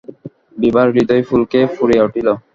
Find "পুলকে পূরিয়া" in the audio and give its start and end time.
1.29-2.05